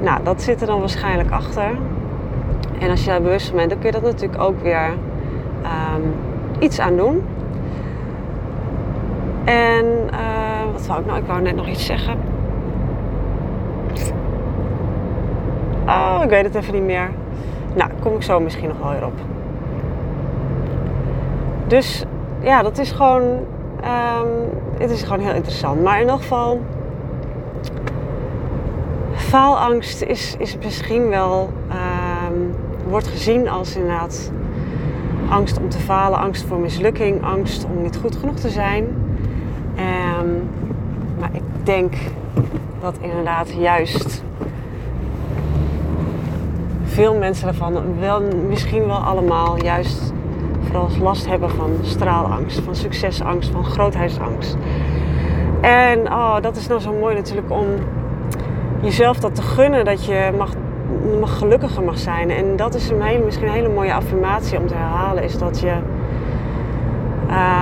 Nou, 0.00 0.22
dat 0.22 0.42
zit 0.42 0.60
er 0.60 0.66
dan 0.66 0.80
waarschijnlijk 0.80 1.30
achter. 1.30 1.70
En 2.78 2.90
als 2.90 3.04
je 3.04 3.10
daar 3.10 3.22
bewust 3.22 3.46
van 3.46 3.56
bent, 3.56 3.70
dan 3.70 3.78
kun 3.78 3.86
je 3.86 4.00
dat 4.00 4.12
natuurlijk 4.12 4.42
ook 4.42 4.62
weer 4.62 4.90
um, 5.62 6.14
iets 6.58 6.80
aan 6.80 6.96
doen. 6.96 7.22
En 9.44 9.84
uh, 10.12 10.72
wat 10.72 10.86
wou 10.86 11.00
ik 11.00 11.06
nou? 11.06 11.18
Ik 11.18 11.26
wou 11.26 11.42
net 11.42 11.56
nog 11.56 11.68
iets 11.68 11.86
zeggen. 11.86 12.18
Oh, 15.88 16.20
ik 16.22 16.28
weet 16.28 16.44
het 16.44 16.54
even 16.54 16.74
niet 16.74 16.82
meer. 16.82 17.10
Nou, 17.74 17.90
kom 18.00 18.14
ik 18.14 18.22
zo 18.22 18.40
misschien 18.40 18.68
nog 18.68 18.78
wel 18.78 18.90
weer 18.90 19.04
op. 19.04 19.18
Dus 21.66 22.04
ja, 22.40 22.62
dat 22.62 22.78
is 22.78 22.90
gewoon. 22.90 23.22
Um, 23.22 24.50
het 24.78 24.90
is 24.90 25.02
gewoon 25.02 25.20
heel 25.20 25.34
interessant. 25.34 25.82
Maar 25.82 25.94
in 25.94 26.00
ieder 26.00 26.16
geval. 26.16 26.60
Faalangst 29.12 30.02
is, 30.02 30.36
is 30.38 30.56
misschien 30.58 31.08
wel. 31.08 31.50
Um, 32.28 32.54
wordt 32.88 33.06
gezien 33.06 33.48
als 33.48 33.76
inderdaad. 33.76 34.32
Angst 35.28 35.58
om 35.58 35.68
te 35.68 35.78
falen, 35.78 36.18
angst 36.18 36.44
voor 36.44 36.58
mislukking, 36.58 37.24
angst 37.24 37.64
om 37.64 37.82
niet 37.82 37.96
goed 37.96 38.16
genoeg 38.16 38.36
te 38.36 38.48
zijn. 38.48 38.84
Um, 40.20 40.48
maar 41.20 41.30
ik 41.32 41.42
denk 41.62 41.94
dat 42.80 42.96
inderdaad 43.00 43.52
juist 43.58 44.22
veel 46.98 47.14
mensen 47.14 47.48
ervan 47.48 47.98
wel, 48.00 48.22
misschien 48.48 48.86
wel 48.86 48.96
allemaal 48.96 49.62
juist 49.62 50.12
vooral 50.62 50.88
last 51.00 51.26
hebben 51.26 51.50
van 51.50 51.70
straalangst, 51.82 52.60
van 52.60 52.74
succesangst, 52.74 53.50
van 53.50 53.64
grootheidsangst. 53.64 54.56
En 55.60 56.12
oh, 56.12 56.40
dat 56.40 56.56
is 56.56 56.66
nou 56.66 56.80
zo 56.80 56.92
mooi 56.92 57.14
natuurlijk 57.14 57.50
om 57.50 57.66
jezelf 58.80 59.18
dat 59.18 59.34
te 59.34 59.42
gunnen, 59.42 59.84
dat 59.84 60.04
je 60.04 60.30
mag, 61.20 61.38
gelukkiger 61.38 61.82
mag 61.82 61.98
zijn. 61.98 62.30
En 62.30 62.56
dat 62.56 62.74
is 62.74 62.90
een 62.90 63.24
misschien 63.24 63.46
een 63.46 63.52
hele 63.52 63.68
mooie 63.68 63.94
affirmatie 63.94 64.58
om 64.58 64.66
te 64.66 64.74
herhalen, 64.74 65.22
is 65.22 65.38
dat 65.38 65.60
je 65.60 65.72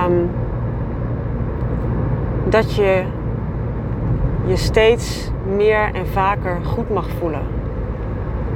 um, 0.05 0.29
dat 2.49 2.75
je 2.75 3.03
je 4.45 4.55
steeds 4.55 5.31
meer 5.55 5.89
en 5.93 6.07
vaker 6.07 6.57
goed 6.63 6.89
mag 6.89 7.09
voelen. 7.19 7.56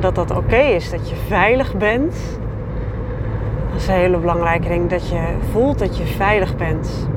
Dat 0.01 0.15
dat 0.15 0.31
oké 0.31 0.55
is, 0.55 0.89
dat 0.89 1.09
je 1.09 1.15
veilig 1.15 1.77
bent. 1.77 2.15
Dat 3.71 3.81
is 3.81 3.87
een 3.87 3.93
hele 3.93 4.17
belangrijke 4.17 4.67
ding, 4.67 4.89
dat 4.89 5.09
je 5.09 5.21
voelt 5.51 5.79
dat 5.79 5.97
je 5.97 6.05
veilig 6.05 6.55
bent. 6.55 7.07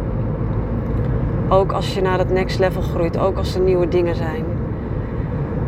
Ook 1.49 1.73
als 1.73 1.95
je 1.95 2.00
naar 2.00 2.19
het 2.19 2.31
next 2.31 2.59
level 2.59 2.83
groeit, 2.83 3.19
ook 3.19 3.37
als 3.37 3.55
er 3.55 3.61
nieuwe 3.61 3.88
dingen 3.88 4.14
zijn. 4.14 4.45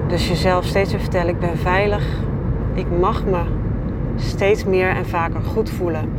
Dus 0.07 0.29
jezelf 0.29 0.65
steeds 0.65 0.91
weer 0.91 1.01
vertellen, 1.01 1.29
ik 1.29 1.41
ben 1.41 1.59
veilig. 1.59 2.07
Ik 2.75 2.87
mag 3.01 3.25
me 3.25 3.41
steeds 4.17 4.65
meer 4.65 4.89
en 4.89 5.07
vaker 5.07 5.41
goed 5.41 5.71
voelen. 5.71 6.11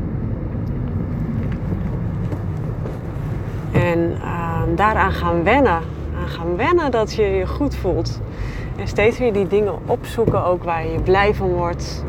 En 3.72 4.00
uh, 4.00 4.62
daaraan 4.76 5.12
gaan 5.12 5.44
wennen 5.44 5.82
gaan 6.28 6.56
wennen 6.56 6.92
dat 6.92 7.14
je 7.14 7.24
je 7.24 7.48
goed 7.48 7.76
voelt. 7.76 8.20
En 8.78 8.88
steeds 8.88 9.20
weer 9.20 9.34
die 9.34 9.48
dingen 9.48 9.74
opzoeken, 9.86 10.46
ook 10.46 10.64
waar 10.64 10.88
je 10.88 11.00
blij 11.00 11.34
van 11.34 11.50
wordt. 11.50 12.06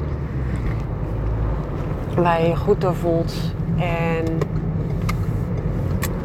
Waar 2.17 2.43
je 2.43 2.49
je 2.49 2.57
goed 2.57 2.81
door 2.81 2.95
voelt. 2.95 3.55
En 3.77 4.25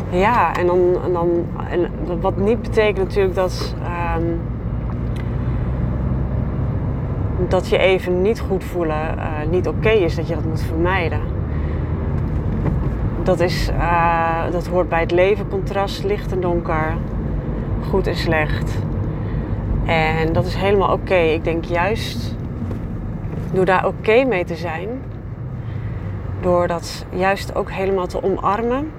ja, 0.10 0.56
en 0.56 0.68
dan, 0.68 0.98
en 1.06 1.14
dan 1.14 1.46
en 1.70 1.90
wat 2.22 2.38
niet 2.38 2.62
betekent 2.62 2.98
natuurlijk 2.98 3.36
dat, 3.36 3.76
um, 4.18 4.42
dat 7.48 7.68
je 7.68 7.78
even 7.78 8.22
niet 8.22 8.40
goed 8.40 8.64
voelen 8.64 9.16
uh, 9.18 9.50
niet 9.50 9.68
oké 9.68 9.90
is, 9.90 10.16
dat 10.16 10.28
je 10.28 10.36
dat 10.36 10.46
moet 10.46 10.62
vermijden. 10.62 11.20
Dat, 13.24 13.40
is, 13.40 13.70
uh, 13.70 14.52
dat 14.52 14.68
hoort 14.68 14.90
bij 14.90 15.00
het 15.00 15.12
leven, 15.12 15.48
contrast, 15.48 16.04
licht 16.04 16.32
en 16.32 16.42
donker 16.42 16.96
goed 17.90 18.08
en 18.08 18.16
slecht. 18.16 18.78
En 19.86 20.34
dat 20.34 20.46
is 20.46 20.56
helemaal 20.56 20.92
oké. 20.92 21.16
Ik 21.16 21.44
denk 21.44 21.66
juist 21.66 22.36
door 23.54 23.66
daar 23.66 23.88
oké 23.88 24.24
mee 24.24 24.46
te 24.46 24.56
zijn, 24.56 24.90
door 26.42 26.68
dat 26.68 27.06
juist 27.10 27.56
ook 27.56 27.72
helemaal 27.72 28.08
te 28.08 28.24
omarmen, 28.24 28.92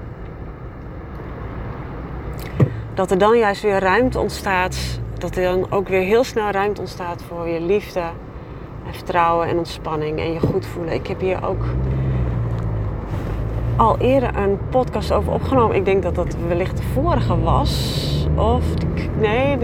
dat 2.94 3.10
er 3.10 3.18
dan 3.18 3.38
juist 3.38 3.62
weer 3.62 3.78
ruimte 3.78 4.20
ontstaat, 4.20 5.00
dat 5.18 5.36
er 5.36 5.42
dan 5.42 5.66
ook 5.70 5.88
weer 5.88 6.02
heel 6.02 6.24
snel 6.24 6.50
ruimte 6.50 6.80
ontstaat 6.80 7.22
voor 7.22 7.44
weer 7.44 7.60
liefde 7.60 8.02
en 8.86 8.94
vertrouwen 8.94 9.48
en 9.48 9.58
ontspanning 9.58 10.18
en 10.18 10.32
je 10.32 10.40
goed 10.40 10.66
voelen. 10.66 10.94
Ik 10.94 11.06
heb 11.06 11.20
hier 11.20 11.46
ook 11.46 11.64
al 13.76 13.98
eerder 13.98 14.36
een 14.36 14.58
podcast 14.70 15.12
over 15.12 15.32
opgenomen. 15.32 15.76
Ik 15.76 15.84
denk 15.84 16.02
dat 16.02 16.14
dat 16.14 16.36
wellicht 16.48 16.76
de 16.76 16.82
vorige 16.82 17.40
was. 17.40 18.02
Of 18.36 18.64
nee, 19.20 19.58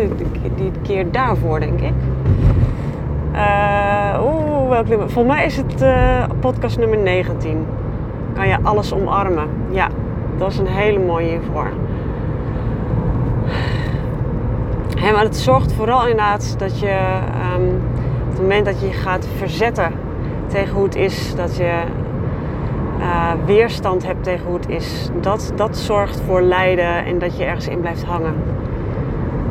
die 0.56 0.72
keer 0.82 1.10
daarvoor 1.10 1.60
denk 1.60 1.80
ik. 1.80 1.92
Uh, 3.32 4.20
Oeh, 4.22 4.68
welke 4.68 4.88
nummer? 4.88 5.10
Volgens 5.10 5.34
mij 5.34 5.44
is 5.44 5.56
het 5.56 5.82
uh, 5.82 6.24
podcast 6.40 6.78
nummer 6.78 6.98
19. 6.98 7.66
Kan 8.34 8.48
je 8.48 8.56
alles 8.62 8.92
omarmen? 8.92 9.48
Ja, 9.70 9.88
dat 10.38 10.50
is 10.50 10.58
een 10.58 10.66
hele 10.66 10.98
mooie 10.98 11.28
hiervoor. 11.28 11.70
Ja, 15.00 15.10
maar 15.12 15.22
het 15.22 15.36
zorgt 15.36 15.72
vooral 15.72 16.00
inderdaad 16.00 16.58
dat 16.58 16.78
je 16.78 17.18
um, 17.56 17.80
op 18.24 18.30
het 18.30 18.40
moment 18.40 18.64
dat 18.64 18.80
je 18.80 18.86
je 18.86 18.92
gaat 18.92 19.28
verzetten 19.36 19.92
tegen 20.46 20.74
hoe 20.74 20.84
het 20.84 20.96
is, 20.96 21.34
dat 21.34 21.56
je 21.56 21.82
uh, 22.98 23.30
weerstand 23.46 24.06
hebt 24.06 24.24
tegen 24.24 24.46
hoe 24.46 24.56
het 24.56 24.68
is. 24.68 25.08
Dat, 25.20 25.52
dat 25.56 25.76
zorgt 25.76 26.20
voor 26.26 26.42
lijden 26.42 27.04
en 27.04 27.18
dat 27.18 27.36
je 27.36 27.44
ergens 27.44 27.68
in 27.68 27.80
blijft 27.80 28.04
hangen. 28.04 28.34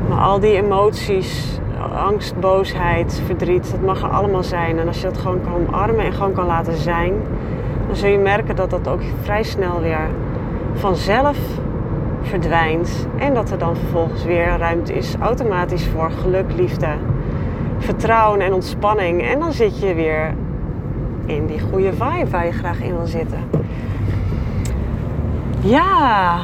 Maar 0.10 0.20
al 0.20 0.40
die 0.40 0.56
emoties, 0.56 1.60
angst, 1.94 2.40
boosheid, 2.40 3.22
verdriet, 3.26 3.72
dat 3.72 3.82
mag 3.82 4.02
er 4.02 4.10
allemaal 4.10 4.44
zijn. 4.44 4.80
En 4.80 4.88
als 4.88 5.02
je 5.02 5.08
dat 5.08 5.18
gewoon 5.18 5.42
kan 5.42 5.54
omarmen 5.54 6.06
en 6.06 6.14
gewoon 6.14 6.34
kan 6.34 6.46
laten 6.46 6.78
zijn, 6.78 7.14
dan 7.88 7.96
zul 7.96 8.10
je 8.10 8.18
merken 8.18 8.56
dat 8.56 8.70
dat 8.70 8.88
ook 8.88 9.02
vrij 9.22 9.44
snel 9.44 9.82
weer 9.82 10.10
vanzelf 10.74 11.38
verdwijnt. 12.22 13.08
En 13.18 13.34
dat 13.34 13.52
er 13.52 13.58
dan 13.58 13.76
vervolgens 13.76 14.24
weer 14.24 14.58
ruimte 14.58 14.94
is 14.94 15.16
automatisch 15.20 15.88
voor 15.88 16.12
geluk, 16.12 16.54
liefde, 16.56 16.88
vertrouwen 17.78 18.42
en 18.42 18.54
ontspanning. 18.54 19.22
En 19.22 19.40
dan 19.40 19.52
zit 19.52 19.80
je 19.80 19.94
weer 19.94 20.34
in 21.26 21.46
die 21.46 21.60
goede 21.60 21.92
vibe 21.92 22.30
waar 22.30 22.46
je 22.46 22.52
graag 22.52 22.82
in 22.82 22.96
wil 22.96 23.06
zitten. 23.06 23.40
Ja, 25.62 26.40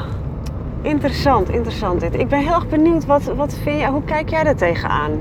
interessant, 0.85 1.49
interessant 1.49 1.99
dit. 1.99 2.19
Ik 2.19 2.27
ben 2.27 2.39
heel 2.39 2.53
erg 2.53 2.69
benieuwd, 2.69 3.05
wat, 3.05 3.23
wat 3.23 3.53
vind 3.63 3.79
je, 3.79 3.87
hoe 3.87 4.03
kijk 4.03 4.29
jij 4.29 4.43
er 4.43 4.55
tegenaan? 4.55 5.11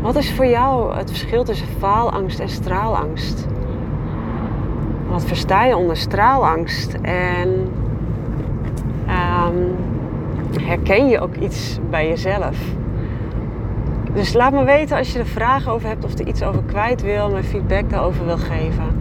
Wat 0.00 0.16
is 0.16 0.32
voor 0.32 0.46
jou 0.46 0.96
het 0.96 1.10
verschil 1.10 1.44
tussen 1.44 1.66
faalangst 1.78 2.38
en 2.38 2.48
straalangst? 2.48 3.46
Wat 5.08 5.24
versta 5.24 5.64
je 5.64 5.76
onder 5.76 5.96
straalangst? 5.96 6.96
En 7.02 7.48
um, 9.08 9.76
herken 10.60 11.08
je 11.08 11.20
ook 11.20 11.36
iets 11.36 11.78
bij 11.90 12.08
jezelf? 12.08 12.56
Dus 14.12 14.32
laat 14.32 14.52
me 14.52 14.64
weten 14.64 14.96
als 14.96 15.12
je 15.12 15.18
er 15.18 15.26
vragen 15.26 15.72
over 15.72 15.88
hebt 15.88 16.04
of 16.04 16.18
er 16.18 16.26
iets 16.26 16.42
over 16.42 16.62
kwijt 16.62 17.02
wil, 17.02 17.30
mijn 17.30 17.44
feedback 17.44 17.90
daarover 17.90 18.24
wil 18.24 18.38
geven. 18.38 18.97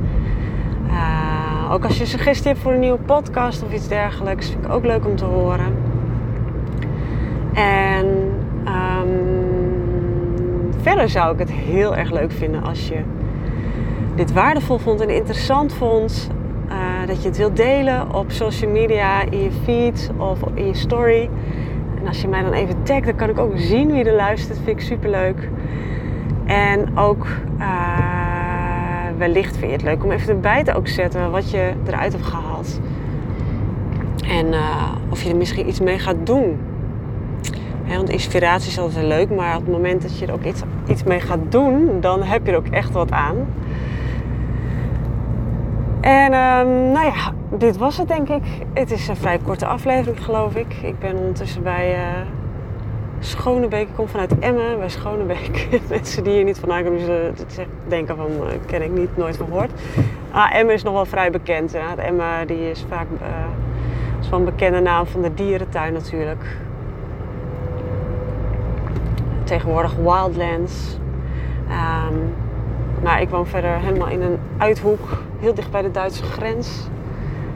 Uh, 1.68 1.74
ook 1.74 1.84
als 1.84 1.98
je 1.98 2.06
suggestie 2.06 2.48
hebt 2.48 2.60
voor 2.60 2.72
een 2.72 2.80
nieuwe 2.80 3.00
podcast 3.06 3.64
of 3.64 3.74
iets 3.74 3.88
dergelijks, 3.88 4.50
vind 4.50 4.66
ik 4.66 4.72
ook 4.72 4.86
leuk 4.86 5.06
om 5.06 5.16
te 5.16 5.26
horen. 5.26 5.76
En 7.54 8.06
um, 8.68 10.72
verder 10.82 11.10
zou 11.10 11.34
ik 11.34 11.40
het 11.40 11.52
heel 11.52 11.96
erg 11.96 12.12
leuk 12.12 12.32
vinden 12.32 12.64
als 12.64 12.88
je 12.88 13.00
dit 14.16 14.34
waardevol 14.34 14.78
vond 14.78 15.02
en 15.02 15.10
interessant 15.10 15.74
vond. 15.74 16.30
Uh, 16.70 17.08
dat 17.08 17.22
je 17.22 17.28
het 17.28 17.38
wilt 17.38 17.56
delen 17.56 18.14
op 18.14 18.32
social 18.32 18.72
media, 18.72 19.22
in 19.22 19.44
je 19.44 19.52
feed 19.64 20.12
of 20.18 20.40
in 20.54 20.68
je 20.68 20.76
story. 20.76 21.30
En 22.02 22.08
als 22.08 22.22
je 22.22 22.28
mij 22.28 22.42
dan 22.42 22.54
even 22.54 22.84
tagt, 22.84 23.06
dan 23.06 23.16
kan 23.16 23.30
ik 23.30 23.40
ook 23.40 23.54
zien 23.56 23.92
wie 23.92 24.04
er 24.04 24.16
luistert. 24.16 24.60
Vind 24.64 24.80
ik 24.80 24.86
super 24.86 25.10
leuk. 25.10 25.50
En 26.46 26.98
ook 26.98 27.28
uh, 27.60 28.27
wellicht 29.18 29.58
vind 29.58 29.72
je 29.72 29.78
het 29.78 29.86
leuk 29.86 30.04
om 30.04 30.12
even 30.12 30.30
erbij 30.30 30.64
te 30.64 30.76
ook 30.76 30.88
zetten 30.88 31.32
wat 31.32 31.52
je 31.52 31.74
eruit 31.86 32.12
hebt 32.12 32.26
gehaald. 32.26 32.80
En 34.28 34.48
uh, 34.48 34.92
of 35.10 35.22
je 35.22 35.30
er 35.30 35.36
misschien 35.36 35.68
iets 35.68 35.80
mee 35.80 36.00
gaat 36.00 36.16
doen. 36.24 36.60
want 37.88 38.10
inspiratie 38.10 38.70
is 38.70 38.80
altijd 38.80 39.06
leuk, 39.06 39.30
maar 39.30 39.56
op 39.56 39.66
het 39.66 39.72
moment 39.72 40.02
dat 40.02 40.20
je 40.20 40.26
er 40.26 40.34
ook 40.34 40.44
iets, 40.44 40.62
iets 40.88 41.04
mee 41.04 41.20
gaat 41.20 41.52
doen, 41.52 42.02
dan 42.02 42.24
heb 42.24 42.46
je 42.46 42.52
er 42.52 42.58
ook 42.58 42.68
echt 42.68 42.92
wat 42.92 43.12
aan. 43.12 43.36
En 46.02 46.34
um, 46.34 46.92
nou 46.92 47.06
ja, 47.06 47.34
dit 47.58 47.78
was 47.78 47.98
het 47.98 48.08
denk 48.08 48.30
ik. 48.30 48.44
Het 48.74 48.92
is 48.92 49.08
een 49.08 49.16
vrij 49.16 49.38
korte 49.38 49.66
aflevering 49.66 50.24
geloof 50.24 50.56
ik. 50.56 50.74
Ik 50.82 51.00
ben 51.00 51.16
ondertussen 51.18 51.64
bij 51.64 51.96
uh, 51.96 52.02
Schonebeek. 53.20 53.88
Ik 53.88 53.96
kom 53.96 54.08
vanuit 54.08 54.40
Emmen 54.40 54.78
bij 54.78 54.90
Schonebeek. 54.90 55.68
Mensen 55.90 56.24
die 56.24 56.34
hier 56.34 56.44
niet 56.44 56.60
vandaan 56.60 56.84
komen, 56.84 57.00
zullen 57.00 57.34
denken 57.88 58.16
van, 58.16 58.32
uh, 58.32 58.48
ken 58.66 58.82
ik 58.82 58.92
niet, 58.92 59.18
nooit 59.18 59.38
van 59.38 59.48
gehoord. 59.48 59.72
Ah, 60.32 60.56
Emmen 60.56 60.74
is 60.74 60.84
nog 60.84 60.94
wel 60.94 61.06
vrij 61.06 61.32
bekend. 61.32 61.72
Ja. 61.72 61.96
Emmen 61.96 62.48
die 62.48 62.70
is 62.70 62.86
vaak 62.90 63.08
uh, 63.22 63.28
is 64.20 64.30
wel 64.30 64.40
een 64.40 64.46
bekende 64.46 64.80
naam 64.80 65.06
van 65.06 65.22
de 65.22 65.34
dierentuin 65.34 65.94
natuurlijk. 65.94 66.58
Tegenwoordig 69.44 69.96
Wildlands. 69.96 70.98
Maar 73.04 73.22
ik 73.22 73.30
woon 73.30 73.48
verder 73.48 73.80
helemaal 73.80 74.08
in 74.08 74.22
een 74.22 74.38
uithoek, 74.58 75.24
heel 75.40 75.54
dicht 75.54 75.72
bij 75.72 75.82
de 75.82 75.92
Duitse 75.92 76.24
grens. 76.24 76.68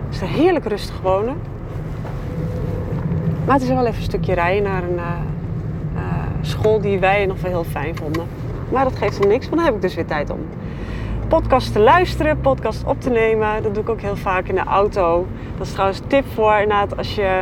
Het 0.06 0.16
is 0.16 0.22
er 0.22 0.28
heerlijk 0.28 0.66
rustig 0.66 1.02
wonen. 1.02 1.36
Maar 3.46 3.54
het 3.54 3.64
is 3.64 3.70
wel 3.70 3.86
even 3.86 3.96
een 3.96 4.02
stukje 4.02 4.34
rijden 4.34 4.64
naar 4.64 4.84
een 4.84 4.96
uh, 4.96 5.31
school 6.42 6.82
die 6.82 7.00
wij 7.00 7.26
nog 7.26 7.42
wel 7.42 7.52
heel 7.52 7.64
fijn 7.64 7.96
vonden. 7.96 8.28
Maar 8.72 8.84
dat 8.84 8.96
geeft 8.96 9.20
hem 9.20 9.28
niks, 9.28 9.46
want 9.46 9.56
dan 9.56 9.66
heb 9.66 9.76
ik 9.76 9.82
dus 9.82 9.96
weer 9.96 10.06
tijd 10.06 10.30
om 10.30 10.40
podcast 11.28 11.74
te 11.74 11.80
luisteren, 11.80 12.42
podcast 12.42 12.84
op 12.84 13.02
te 13.02 13.10
nemen. 13.10 13.64
Dat 13.64 13.74
doe 13.74 13.84
ik 13.84 13.90
ook 13.90 14.02
heel 14.02 14.16
vaak 14.16 14.48
in 14.48 14.56
de 14.56 14.64
auto. 14.64 15.28
Dat 15.58 15.66
is 15.66 15.72
trouwens 15.72 16.00
een 16.00 16.08
tip 16.08 16.26
voor 16.34 16.54
inderdaad 16.54 16.98
als 16.98 17.16
je 17.16 17.42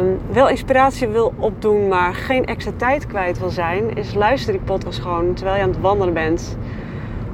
um, 0.00 0.18
wel 0.32 0.48
inspiratie 0.48 1.08
wil 1.08 1.34
opdoen, 1.36 1.88
maar 1.88 2.14
geen 2.14 2.46
extra 2.46 2.72
tijd 2.76 3.06
kwijt 3.06 3.38
wil 3.38 3.50
zijn, 3.50 3.96
is 3.96 4.14
luister 4.14 4.52
die 4.52 4.62
podcast 4.62 5.00
gewoon 5.00 5.34
terwijl 5.34 5.56
je 5.56 5.62
aan 5.62 5.68
het 5.68 5.80
wandelen 5.80 6.14
bent. 6.14 6.56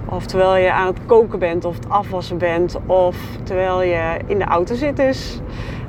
Of 0.05 0.27
terwijl 0.27 0.57
je 0.57 0.73
aan 0.73 0.87
het 0.87 0.99
koken 1.07 1.39
bent 1.39 1.65
of 1.65 1.75
het 1.75 1.89
afwassen 1.89 2.39
bent. 2.39 2.79
Of 2.87 3.17
terwijl 3.43 3.83
je 3.83 4.19
in 4.27 4.39
de 4.39 4.45
auto 4.45 4.75
zit 4.75 4.97
dus. 4.97 5.41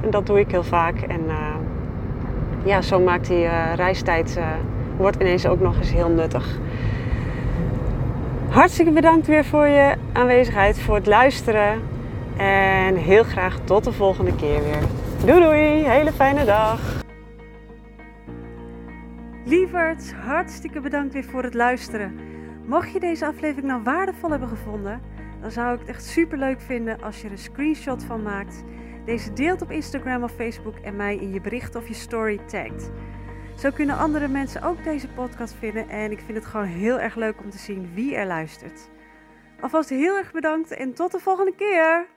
En 0.02 0.10
dat 0.10 0.26
doe 0.26 0.40
ik 0.40 0.52
heel 0.52 0.64
vaak. 0.64 1.02
En 1.02 1.22
uh, 1.28 1.43
ja, 2.64 2.82
zo 2.82 3.00
maakt 3.00 3.28
die 3.28 3.44
uh, 3.44 3.74
reistijd... 3.76 4.36
Uh, 4.38 4.46
wordt 4.98 5.22
ineens 5.22 5.46
ook 5.46 5.60
nog 5.60 5.78
eens 5.78 5.92
heel 5.92 6.10
nuttig. 6.10 6.60
Hartstikke 8.50 8.92
bedankt 8.92 9.28
weer 9.28 9.46
voor 9.46 9.68
je 9.68 9.96
aanwezigheid, 10.14 10.80
voor 10.80 10.96
het 10.96 11.06
luisteren. 11.06 11.82
En 12.38 12.96
heel 12.96 13.24
graag 13.24 13.60
tot 13.64 13.84
de 13.84 13.92
volgende 13.92 14.36
keer 14.36 14.64
weer. 14.64 14.82
Doei 15.26 15.42
doei, 15.44 15.88
hele 15.90 16.12
fijne 16.12 16.46
dag. 16.46 16.80
Lieverds, 19.46 20.14
hartstikke 20.14 20.80
bedankt 20.80 21.14
weer 21.14 21.24
voor 21.24 21.44
het 21.44 21.54
luisteren. 21.54 22.20
Mocht 22.66 22.92
je 22.92 23.00
deze 23.00 23.26
aflevering 23.26 23.68
nou 23.68 23.84
waardevol 23.84 24.30
hebben 24.30 24.48
gevonden, 24.48 25.02
dan 25.42 25.52
zou 25.52 25.74
ik 25.74 25.80
het 25.80 25.90
echt 25.90 26.04
super 26.04 26.38
leuk 26.38 26.62
vinden 26.62 27.02
als 27.02 27.22
je 27.22 27.26
er 27.26 27.32
een 27.32 27.38
screenshot 27.38 28.04
van 28.04 28.22
maakt, 28.22 28.64
deze 29.06 29.34
deelt 29.34 29.62
op 29.62 29.72
Instagram 29.72 30.24
of 30.24 30.32
Facebook 30.32 30.78
en 30.78 30.96
mij 30.96 31.16
in 31.16 31.34
je 31.34 31.42
bericht 31.42 31.76
of 31.76 31.88
je 31.88 31.94
story 31.94 32.38
tagt. 32.38 32.92
Zo 33.58 33.72
kunnen 33.72 33.98
andere 33.98 34.28
mensen 34.28 34.62
ook 34.62 34.84
deze 34.84 35.08
podcast 35.08 35.54
vinden 35.60 35.90
en 35.90 36.12
ik 36.12 36.20
vind 36.20 36.38
het 36.38 36.46
gewoon 36.46 36.66
heel 36.66 37.00
erg 37.00 37.16
leuk 37.16 37.42
om 37.44 37.50
te 37.50 37.58
zien 37.58 37.94
wie 37.94 38.16
er 38.16 38.28
luistert. 38.28 38.90
Alvast 39.60 39.90
heel 39.90 40.18
erg 40.18 40.32
bedankt 40.32 40.72
en 40.72 40.94
tot 40.94 41.12
de 41.12 41.20
volgende 41.20 41.56
keer! 41.56 42.08